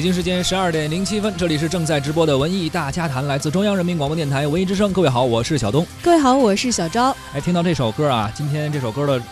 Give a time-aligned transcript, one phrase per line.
[0.00, 4.90] 北京时间十二点零七分，这里是正在直播的文艺大家谈，来自中央人民广播电台文艺之声。
[4.94, 5.86] 各位好，我是小东。
[6.02, 7.14] 各位好，我是小昭。
[7.34, 9.22] 哎，听到这首歌啊，今天这首歌的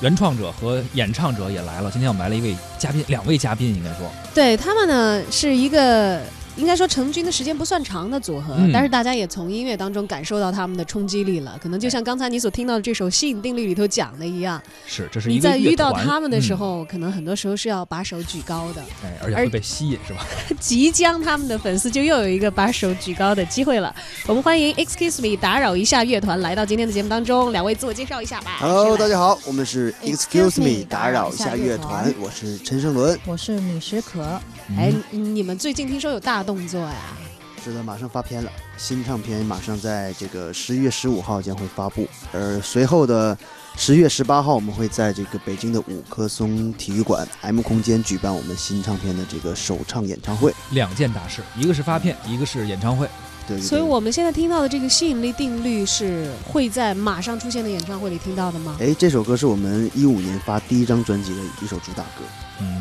[0.00, 1.88] 原创者和演唱者也来了。
[1.88, 6.20] 今天我们来了一位嘉宾，两位嘉宾应该说，对他们呢是一个
[6.58, 11.56] 应该说成军的时间不算长的组合，嗯但是大家也从音乐当中感受到他们的冲击力了。
[11.62, 18.82] 可能就像刚才你所听到的这首《吸引定律》里头讲的一样，是这是一个你在遇到他们的时，嗯候，可能很多时候是要把手举高的。
[19.04, 20.26] 哎，而且会被吸引是吧？
[20.58, 23.94] 即将他们的粉丝就又有一个把手举高的机会了。
[24.26, 28.56] 我们欢迎 Excuse Me 打扰一下乐团来到今天的节目当中，两位自我介绍一下吧。
[28.58, 33.16] Hello，大家家好，我们是 Excuse me，Me，打扰一下乐团打扰一下乐团，我是陈胜伦。
[33.24, 34.40] 我是米石可，
[34.76, 37.16] 哎嗯，你们最近听说有大动作呀？
[37.64, 43.36] 是的，马上发片了，新唱片马上在这个十一月十五号将会发布，而随后的
[43.76, 50.54] 十月十八号，我们会在这个北京的五棵松体育馆 M 空间举办我们新唱片的这个首唱演唱会。
[50.70, 53.08] 两件大事，一个是发片，一个是演唱会。
[53.46, 58.76] 对对对，所以我们现在听到的这个吸引力定律是会在马上出现的演唱会里听到的吗？
[58.78, 62.24] 哎，这首歌是我们一五年发第一张专辑的一首主打歌。
[62.60, 62.77] 嗯，对，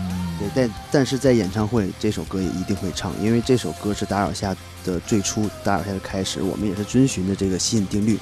[0.58, 6.42] 但但是在演唱会这首歌也一定会唱，因为这首歌是打扰下的最初，打扰下的开始。
[6.42, 8.18] 我们也是遵循着这个吸引定律，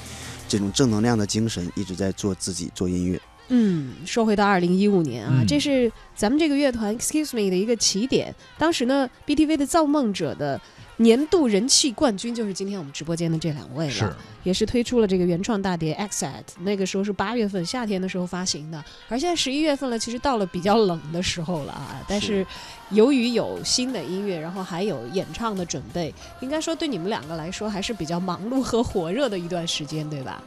[0.46, 3.18] 这种正能量的精神，一直在做自己做音乐。
[3.48, 8.34] 嗯，说回到二零一五年啊，嗯这是咱们这个乐团 Excuse Me 的一个起点。
[8.58, 10.60] 当时呢，BTV 的《造梦者》的
[10.98, 14.12] 年度人气冠军就是今天我们直播间的这两位了，是
[14.44, 16.28] 也是推出了这个原创大碟《Exit》，
[16.60, 22.02] 那个时候是八月份夏天的时候发行的，而现在十一月份了，其实到了比较冷的时候了啊。
[22.08, 22.46] 但是
[22.90, 30.42] 由于有新的音乐，然后还有演唱的准备，应该说对你们两个来说还是比较忙碌和火热的一段时间，对吧？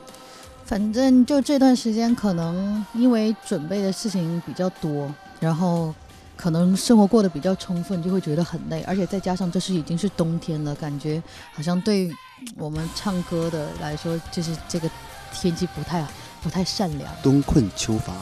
[0.66, 5.94] 反正就这段时间，可能因为准备的事情比较多，然后
[6.42, 11.22] 可能生活过得比较充分，就会觉得很累，而且再加上这是已经是冬天了，感觉
[11.54, 12.10] 好像对
[12.56, 14.90] 我们唱歌的来说，就是这个
[15.34, 16.08] 天气不太
[16.42, 17.12] 不太善良。
[17.22, 18.14] 冬困秋乏，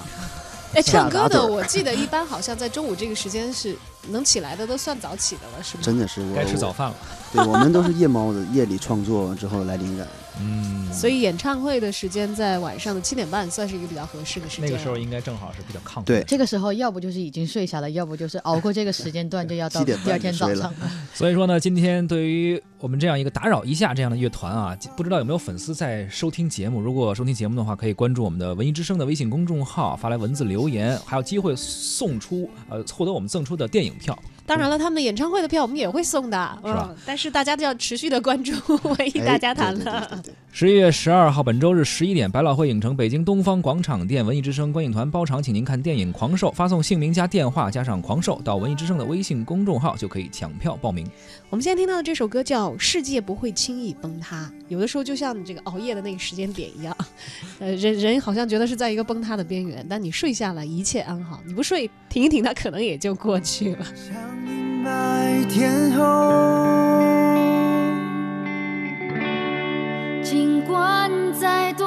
[0.73, 3.77] 哎，唱歌的，我记得一般好像在中午这个时间是
[4.09, 5.83] 能起来的，都算早起的了，是吗？
[5.83, 6.95] 真的是我该吃早饭了。
[7.33, 10.07] 对，我们都是夜猫子，夜里创作之后来灵感。
[10.39, 14.69] 嗯，所以演唱会的时间在晚上的七点半，算是一个比较合适的时间。
[14.69, 16.03] 那个时候应该正好是比较亢奋。
[16.05, 20.71] 对这个时候，要不就是已经睡下了，要不就是熬过这个时间段，就要到7点半第二天早上。
[21.11, 26.79] 所以说呢，今天对于我们这样一个打扰一下这样的乐团啊，不知道有没有粉丝在收听节目？
[26.79, 34.17] 如果收听节目的话，可以关注我们的文艺之声的微信公众号，发来文字留言，还有机会送出呃获得我们赠出的电影票。
[34.45, 38.53] 当然了，他们的演唱会的票我们也会送的，是吧嗯，但是大家都要持续的关注
[38.83, 40.07] 文艺哎大家谈了。
[40.09, 51.07] 对对对十一月十二号，本周日十一点，百老汇影城北京东方广场店文艺之声观影团包场，请您看电影《狂兽》，发送姓名加电话加上“狂兽”到文艺之声的微信公众号就可以抢票报名。
[51.51, 56.97] 我们现在听到的这首歌叫《世界不会轻易崩塌》，有的时候就像你这个熬夜的那个时间点一样，
[57.59, 63.85] 呃，人人好像觉得是在一个崩塌的边缘，但你睡下了，一切安好；你不睡，挺一挺，它可能也就过去了。
[63.93, 64.15] 像
[64.47, 66.03] 阴霾天后，
[70.29, 71.09] 尽管
[71.39, 71.86] 再多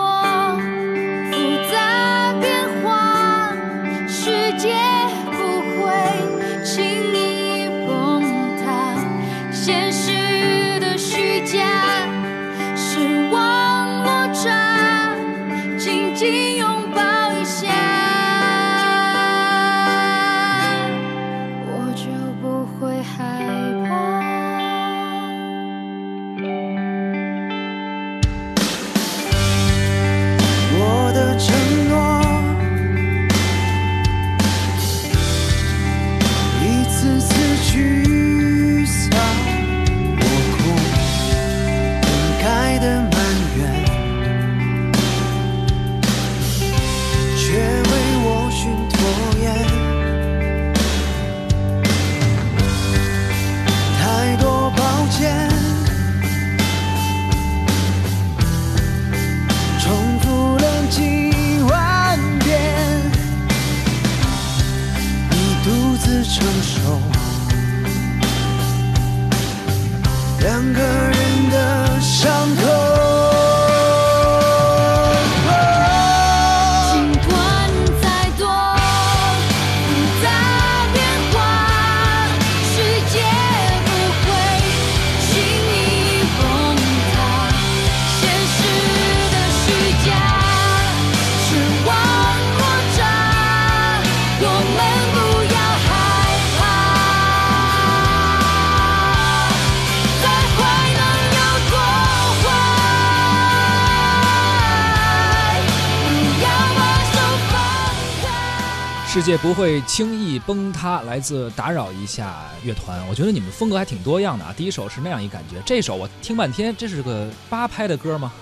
[109.31, 113.01] 界不会轻易崩塌，来自打扰一下乐团。
[113.07, 114.53] 我觉得你们风格还挺多样的啊。
[114.57, 118.33] 第一首是那样一感觉，这首我听半天，这是个八拍的歌吗？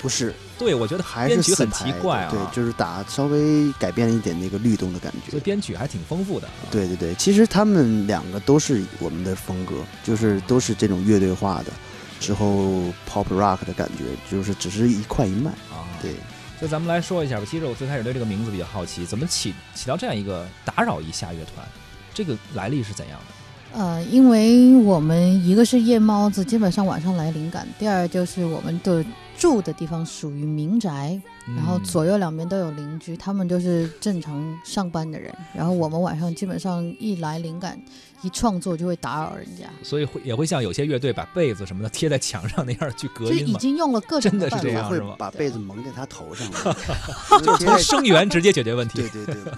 [0.00, 5.42] 不是，对，我觉得还编曲很是四拍奇怪啊，对，就是打稍微改变了一点那个律动的感觉所以。
[5.42, 6.70] 编曲还挺丰富的啊。
[6.70, 11.72] 对对对，其实他们两个都是我们的风格，就是都是这种乐队化的，
[12.20, 15.52] 之后 pop rock 的感觉，就是只是一快一慢。
[15.72, 16.14] 啊，对，
[16.58, 17.46] 所以咱们来说一下吧。
[17.48, 21.66] 其实我最开始对这个名字比较好奇，怎么起起到这样一个打扰一下乐团，
[22.14, 23.78] 这个来历是怎样的？
[23.78, 29.04] 呃，因为我们一个是夜猫子，基本上晚上来灵感；第二就是我们的
[29.38, 31.20] 住的地方属于民宅，
[31.56, 37.80] 然后嗯左右两边都有邻居，他们就是正常上班的人，然后我们晚上基本上一来灵感，
[38.22, 44.68] 一创作就会打扰人家，所以会也会像有些乐队把被子什么的贴在墙上那样去隔就已嘛，经用了各种真的是办法。
[44.68, 45.10] 这样是吗？
[45.10, 46.50] 会把被子蒙在他头上，
[47.42, 49.00] 就是从声源直接解决问题。
[49.00, 49.52] 对对对，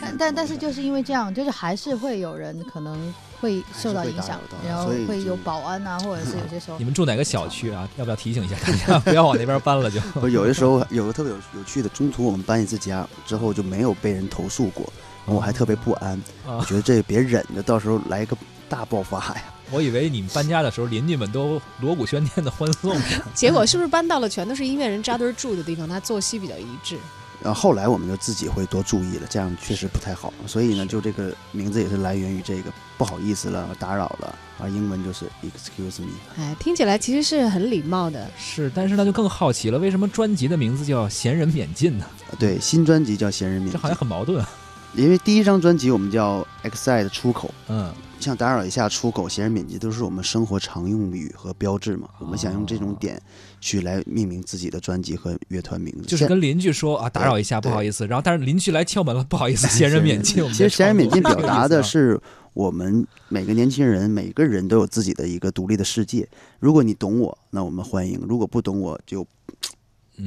[0.00, 7.88] 但但但是就是因为这样，就是还是会有人可能会受到影响然后会有保安啊，或者是有些时候你们住哪个小区啊？
[7.96, 10.00] 要不要提醒一下大家， 不要往那边搬了就？
[10.20, 14.90] 不有的时候有个特别有有趣的，中途我们搬一次家之后就没有被人投诉过，
[15.24, 16.12] 然后我还特别不安，
[16.46, 18.36] 啊我觉得这别忍着，到时候来一个
[18.68, 19.44] 大爆发呀。
[19.70, 22.96] 我以为你们搬家的时候，邻居们都锣鼓喧天的欢送。
[23.34, 25.86] 结果是不是搬到了全都是音乐人扎堆儿住的地方？
[25.86, 26.96] 他作息比较一致。
[27.42, 30.32] 然后后来我们就自己会多注意了，这样确实不太好。
[30.46, 36.08] 所以呢，就这个名字也是来源于这个不好意思了，打扰了，啊，英文就是 excuse me。
[36.36, 38.28] 哎，听起来其实是很礼貌的。
[38.36, 42.04] 是，但是那就更好奇了，为什么专辑的名字叫“闲人免进”呢？
[42.38, 44.48] 对，新专辑叫《闲人免进这好像》，很矛盾啊。
[44.94, 52.08] 因为第一张专辑我们叫 Excite 出口，嗯，像打扰一下出口、闲人免进都是我们生活常用语和标志嘛。
[52.18, 53.20] 我们想用这种点
[53.60, 58.06] 去来命名自己的专辑和乐团名字，就是跟邻居说啊，打扰一下，不好意思。
[58.06, 60.44] 然后，但是邻居来敲门了，不好意思，闲人免进。
[60.48, 62.20] 其实闲人免进表达的是
[62.54, 66.26] 我们每个年轻人，每个人都有自己的一个独立的世界。
[66.58, 69.24] 如果你懂我，那我们欢迎；如果不懂我，就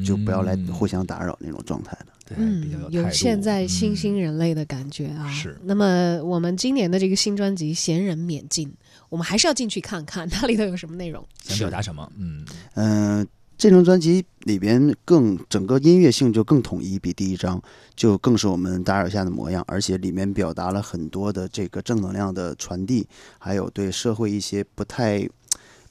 [0.05, 2.07] 就不要来嗯互相打扰那种状态了。
[2.25, 5.29] 对，嗯比较，态度有现在新嗯兴人类的感觉啊。
[5.29, 8.67] 是那么我们今年的这个新专辑《闲人免进》，
[9.10, 11.25] 我们还是要进去看看，它里头有什么内容。
[11.43, 12.10] 想表达什么？
[12.17, 12.45] 嗯，
[12.75, 17.62] 嗯、这张专辑里边更整个音乐性就更统一，比第一张
[17.95, 23.05] 就更是我们打扰下的模样，而且里面表达了很多的这个正能量的传递，
[23.38, 25.27] 还有对社会一些不太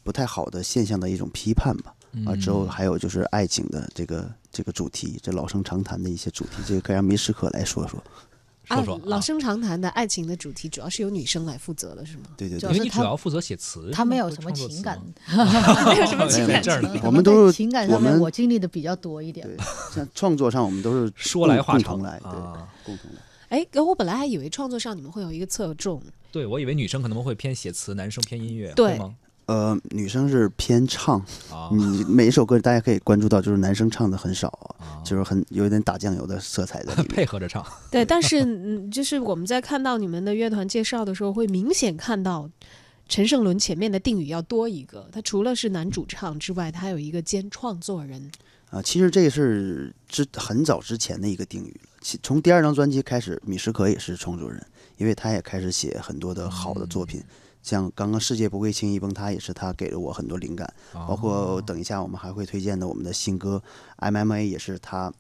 [0.03, 1.95] 不太好的现象的一种批判吧。
[2.27, 8.03] 啊，之后嗯还有就是爱情的这个这个主题，这老生常谈的一些主题，这个可以让梅时可来说说。
[8.65, 12.25] 说说啊，老生常谈的爱情的主题，主要是由女生来负责的，是吗？
[12.37, 16.63] 对对对主要，是他因为你主要负责写词，他没有什么情感 没有什么情感
[17.03, 19.57] 我们都是在情感上面我经历的比较多一点对。
[19.93, 22.69] 像创作上我们都是说来共话长来，对，啊。
[22.85, 23.21] 共同来。
[23.49, 26.01] 哎，我本来还以为创作上你们会有一个侧重，
[26.31, 29.15] 对，我以为女生可能会偏写词，男生偏音乐，对会吗？
[29.51, 31.19] 呃，女生是偏唱，
[31.51, 34.47] 啊，你每一首歌大家可以关注到，就是男生唱的很少，
[34.79, 35.03] 啊。
[35.05, 37.07] 就是很有一点打酱油的色彩在里面。
[37.11, 42.49] 配合着唱， 对，但是嗯，就是我们在看到你们的乐团介绍的时候，会明显看到
[43.09, 48.31] 陈胜伦前面的定语要多一个，他除了是男主唱之外，他还有一个兼创作人。
[48.71, 51.73] 啊，其实这是之很早之前的一个定语。
[51.83, 51.89] 了。
[52.01, 54.65] 其从第二张专辑开始，米什可也是创作人，
[54.97, 57.21] 因为他也开始写很多的好的作品，
[57.63, 63.63] 像刚刚《世界不会轻易崩塌》也是他给了我很多灵感，包哦括等一下我们还会推荐的我们的新歌
[64.13, 65.13] 《MMA》也是他。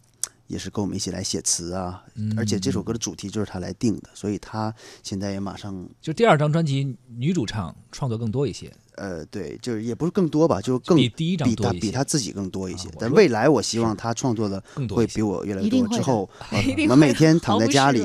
[0.46, 2.02] 也是跟我们一起来写词啊，
[2.36, 12.88] 而且这首歌的主题就是他来定的，所以他现在也马上就第二张专辑女主唱创作更多一些，呃，对，就是也不是更多吧，就更比第一张比他比他自己更多一些。
[12.98, 15.86] 但未来我希望他创作的会比我越来越多。
[15.86, 18.04] 之后， 我们每天躺在家里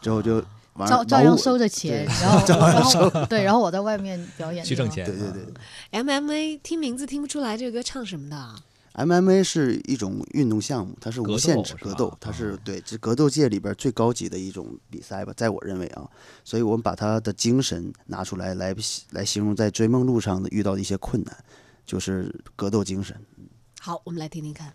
[0.00, 0.44] 之后就晚
[0.86, 6.02] 照 照样收着钱，然后然后对，然后我在外面表演去挣钱，对对对啊。
[6.02, 8.56] MMA 听名字听不出来这个歌唱什么的啊
[8.94, 16.08] ，MMA 是一种运动项目，它是无限制斗格斗，它是啊对这格斗界里边最高级的一种比赛吧，在我认为啊，
[16.44, 18.74] 所以我们把它的精神拿出来来
[19.10, 21.36] 来形容在追梦路上的遇到的一些困难，
[21.86, 23.16] 就是格斗精神。
[23.80, 24.72] 好，我们来听听看。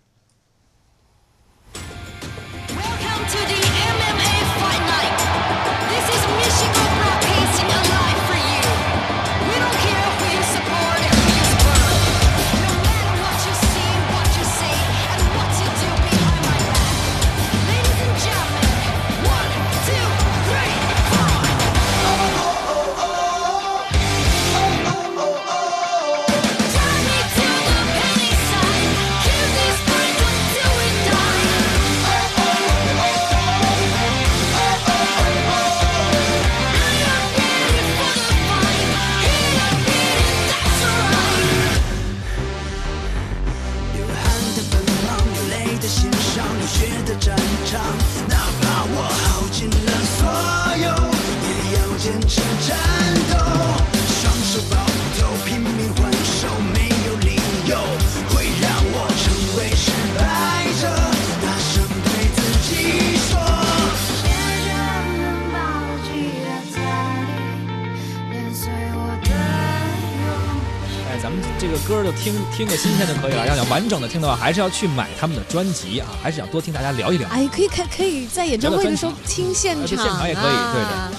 [71.15, 73.47] 哎，咱们这个歌就听听个新鲜就可以了。
[73.47, 77.29] 要想完整的听的话，还是要去买他们的专辑啊，还是想多听大家聊一聊。
[77.29, 81.11] 哎，可以看，可以在演唱会的时候听现场现场也可以对的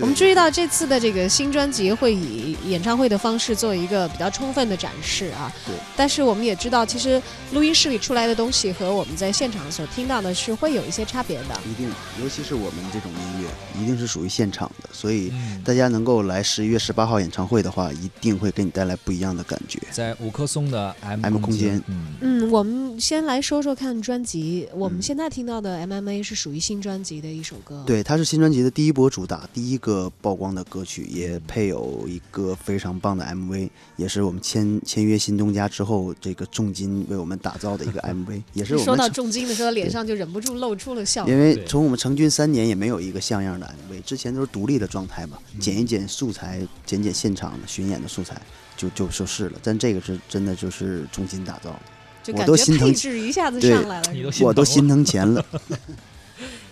[0.00, 5.52] 我们注意到这次的这个新专辑会以演唱会的方式做一个比较充分的展示啊。
[5.66, 5.74] 对。
[5.96, 7.20] 但是我们也知道，其实
[7.52, 11.60] 录音室里出来的东西和我们在现场所听到的是会有一些差别的。
[11.68, 11.88] 一定，
[12.22, 19.80] 尤其是我们这种音乐，一定是属于现场的，所以嗯，大家能够来十一月十八号演唱会的话，一定会给你带来不一样的感觉。
[19.90, 24.68] 在五棵松的 M M 空间嗯，嗯，我们先来说说看专辑。
[24.74, 27.84] 我们嗯现在听到的 MMA 是属于新专辑的一首歌。。
[27.86, 41.26] 对，它是新专辑的第一波主打，第一个曝光的歌曲，也配有一个非常棒的 MV，也是我们签签约新东家之后，这个重金为我们打造的一个 MV，也是我们说到重金的时候，脸上就忍不住露出了笑。
[41.28, 48.40] 因为从我们成军三年也没有一个像样的 MV，之前都是独立的状态嘛，嗯剪一剪素材，剪剪现场的巡演的素材，
[48.76, 49.58] 就就就是了。
[49.62, 51.78] 但这个是真的就是重金打造，我
[52.22, 55.44] 就感觉都心疼配置一下子对上来了，我都心疼钱了。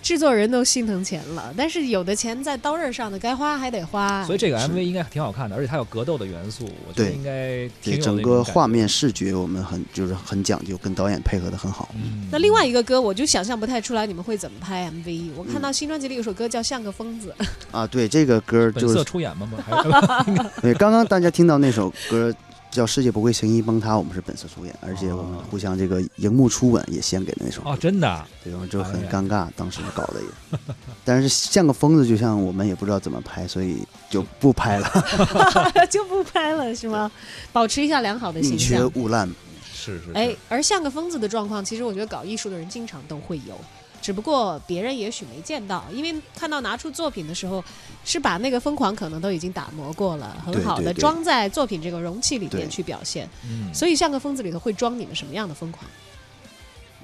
[0.03, 4.25] 制作人都心疼钱了，但是有的钱在刀刃上的，该花还得花。
[4.25, 11.89] 所以这个 MV 应该挺好看的，而且它有格斗的元素，我觉得应该挺对整个画面视觉我们很就是很讲究，跟导演配合的很好。
[11.95, 15.31] 嗯那另外一个歌，我就想象不太出来你们会怎么拍 MV。
[15.37, 17.35] 我看到新专辑里有首歌叫《像个疯子》，
[17.71, 19.49] 啊，对这个歌本色就是出演吗？
[19.49, 22.35] 不 对刚刚大家听到那首歌
[22.73, 27.71] 叫《世界不会轻易崩塌》，我们是本色出演，而且我们哦互相这个荧幕初吻也献给了那首歌。
[27.71, 30.59] 哦，真的啊对，我们就很尴尬，当时搞的也。
[31.05, 34.89] 但是像个疯子，就像我们也不知道怎么拍，所以就不拍了，
[35.91, 37.13] 就不拍了是吗？
[37.53, 38.91] 保持一下良好的形宁缺象。
[38.95, 39.29] 毋滥。
[39.75, 43.61] 是是，是哎，而像个疯子的状况，其实我觉得搞艺术的人经常都会有，
[44.03, 47.65] 只不过别人也许没见到，因为看到拿出作品的时候，
[48.05, 53.29] 是把那个疯狂可能都已经打磨过了，很好的装在作品这个容器里面去表现。
[53.49, 55.89] 嗯，所以像个疯子里头会装你们什么样的疯狂？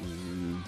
[0.03, 0.63] 嗯，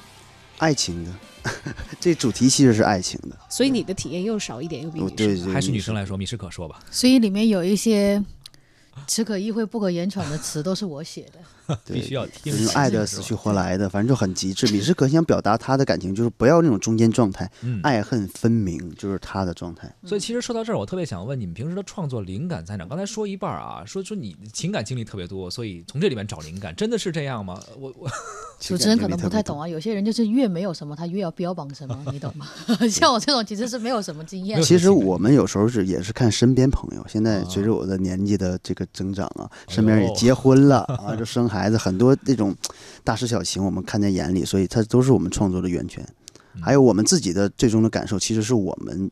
[0.58, 1.12] 爱情的，
[2.00, 3.36] 这主题其实是爱情的。
[3.48, 5.12] 所以你的体验又少一点，又比女生。
[5.12, 6.80] 哦对对，还是女生来说，米诗可说吧。
[6.90, 8.22] 所以里面有一些
[9.06, 11.38] 只可意会不可言传的词都是我写的。
[11.86, 14.66] 对必须要听就是用爱的死去活来的，反正就很极致。
[14.72, 19.88] 米氏可想表达他的感情，就是不要那种中间状态，嗯，爱恨分明，就是他的状态。
[20.04, 22.84] 所以其实说到这儿，我特别想问你们平时的创作灵感在哪？
[22.86, 27.62] 刚才说一半啊，说说你情感经历特别多，所以从这里面找灵感，真的是这样吗？
[27.78, 28.10] 我我
[28.58, 32.48] 主持人可能不太懂啊，有些人就是越没有什么，他越要标榜什么，你懂吗？
[32.90, 34.60] 像我这种其实是没有什么经验。
[34.60, 42.54] 其实我们有时候是也是看身边朋友，现在啊随着我的年纪的这个增长啊，身边也结婚了 啊，就生孩子，很多那种
[43.04, 46.04] 大事小情我们看在眼里，所以它都是我们创作的源泉。
[46.54, 49.08] 嗯还有我们自己的最终的感受，其实是我们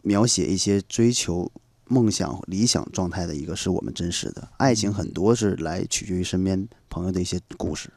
[0.00, 1.52] 描写一些追求
[1.86, 7.90] 梦想、理想状态的一个，是我们真实的爱情，很多是来取决于身边朋友的一些故事。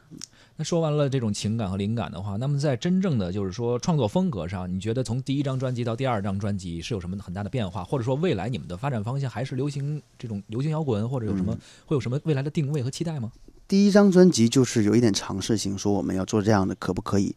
[0.60, 13.32] 那说完了这种情感和灵感的话，那么在真正的就是说创作风格上，你觉得从第一张专辑到第二张专辑是有什么很大的变化，或者说未来你们的发展方向还是流行这种流行摇滚，或者有什么、会有什么未来的定位和期待吗？
[13.66, 17.34] 第一张专辑就是有一点尝试性，说我们要做这样的，可不可以？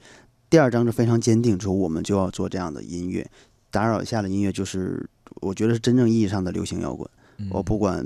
[0.49, 3.25] 第二张是非常坚定，说我们就要做这样的音乐。
[3.71, 7.09] 打扰一下的音乐就是，我觉得是真正意义上的流行摇滚。
[7.37, 8.05] 嗯我不管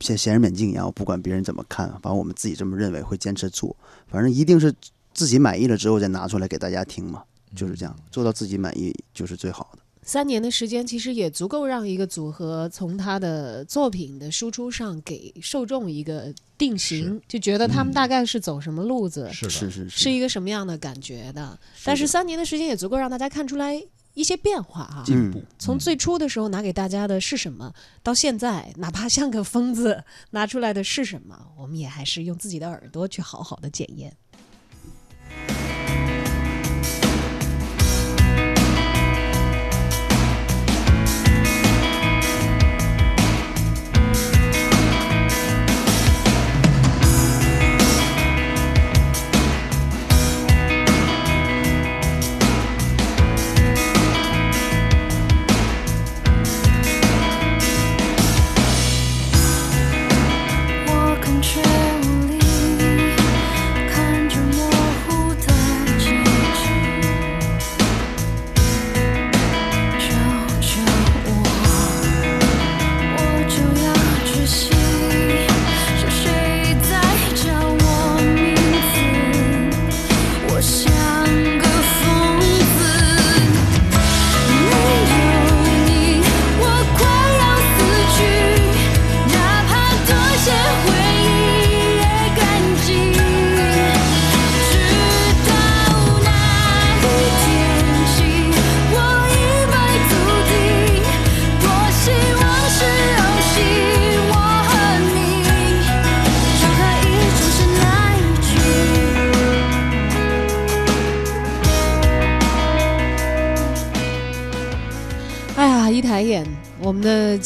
[0.00, 3.76] 像闲人免镜一样，不管别人怎么看，反正我们自己这么认为，会坚持做，
[4.08, 4.74] 反正一定是
[5.12, 7.22] 自己满意了之后再拿出来给大家听嘛，
[7.54, 9.78] 就是这样，做到自己满意就是最好的。
[10.02, 21.56] 三年的时间，其实也足够让一个组合从他的作品的输出上给受众一个定型，就觉得他们嗯大概是走什么路子，是，是是是一个什么样的感觉的。
[21.84, 23.80] 但是三年的时间也足够让大家看出来
[24.14, 25.46] 一些变化哈、进步嗯。
[25.58, 34.16] 从最初的时候拿给大家的是什么，到现在哪怕像个疯子拿出来的是什么，我们也还是用自己的耳朵去好好的检验。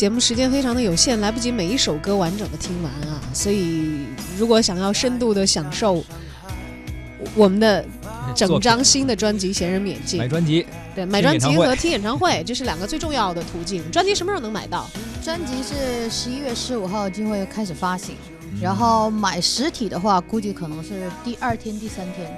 [0.04, 3.18] 节目时间非常的有限，来不及每一首歌完整的听完啊。
[3.32, 4.00] 所以，
[4.36, 6.04] 如果想要深度的享受
[7.34, 7.82] 我们的
[8.34, 13.82] 整张新的专辑《闲人免进买》，专辑，对，买专辑和听演唱会，这是两个最重要的途径。
[13.90, 14.86] 专辑什么时候能买到？
[15.22, 18.14] 专辑是十一月十五号就会开始发行，
[18.52, 22.30] 嗯然后买实体的话，估计可能是第二天、第三天。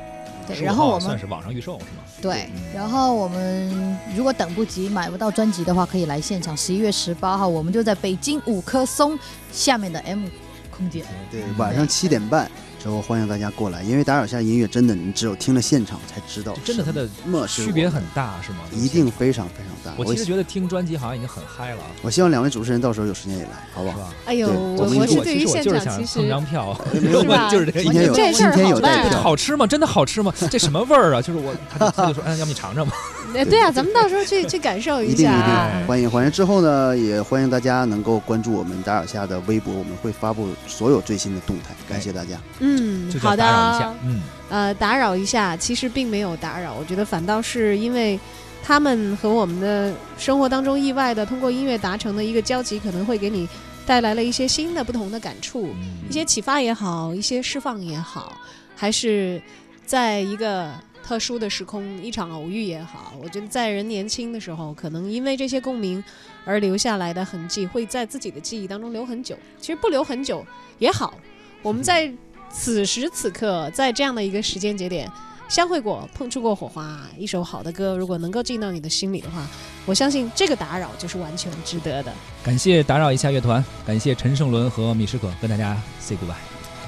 [0.46, 2.02] 对，然后我们算是网上预售是吗？
[2.22, 6.56] 对，然后我们如果等不及买不到专辑的话，可以来现场。
[6.56, 9.18] 十一月十八号，我们就在北京五棵松
[9.52, 10.24] 下面的 M
[10.70, 11.04] 空间。
[11.30, 17.08] 对，晚上七点半之后欢迎大家过来，因为打扰下音乐真的你只有听了现场才知道，真的它的
[17.48, 18.58] 区别很大是吗？
[18.72, 19.92] 一定非常非常大。
[19.98, 24.08] 我其实觉得听专辑好像已经很嗨了，我希望两位主持人到时候有时间也来，好不好？
[24.26, 27.72] 哎呦，对我我们其实我是对于其实我就是现场其实想蹭张票，没有是吧我就是。
[27.72, 29.66] 今天有今天有票，好吃吗？
[29.66, 30.32] 真的好吃吗？
[30.50, 31.20] 这什么味儿啊？
[31.22, 32.94] 就是我，他就他就说，嗯，要不你尝尝吧。
[33.36, 36.32] 哎对啊，咱们到时候去去感受一下欢迎欢迎。
[36.32, 41.74] 之后呢，也欢迎大家能够关注我们打扰下的微博，我们会发布所有最新的动态。
[41.88, 42.40] 感谢大家。
[42.60, 48.18] 嗯好的，，嗯，呃，打扰一下，其实并没有打扰，我觉得反倒是因为
[48.64, 53.48] 他们和我们的生活当中意外的通过音乐达成的一个交集，可能会给你
[53.86, 58.36] 带来了一些新的不同的感触，嗯一些启发也好，一些释放也好，
[58.74, 59.40] 还是
[59.84, 60.70] 在一个
[61.06, 66.02] 特殊的时空一场偶遇也好，我觉得在人年轻的时候，可能因为这些共鸣
[66.44, 69.38] 而留下来的痕迹，会在自己的记忆当中留很久。
[69.60, 70.44] 其实不留很久
[70.80, 71.14] 也好，
[71.62, 72.12] 我们在
[72.50, 75.08] 此时此刻，在这样的一个时间节点。
[75.48, 79.46] 相会过，碰触过火花，一首好的歌，如果能够进到你的心里的话，
[79.84, 82.12] 我相信这个打扰就是完全值得的。
[82.42, 86.34] 感谢打扰一下乐团，感谢陈胜伦和米诗可跟大家 say goodbye。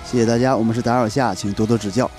[0.04, 2.10] 谢谢大家，我们是打扰下，请多多指教。